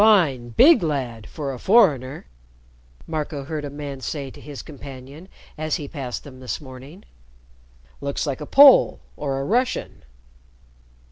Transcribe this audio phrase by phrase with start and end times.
[0.01, 2.25] "Fine, big lad for a foreigner,"
[3.05, 7.05] Marco heard a man say to his companion as he passed them this morning.
[8.01, 10.03] "Looks like a Pole or a Russian."